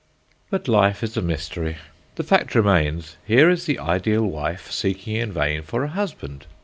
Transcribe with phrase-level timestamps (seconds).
[0.49, 1.77] But life is a mystery.
[2.15, 6.47] The fact remains: here is the ideal wife seeking in vain for a husband.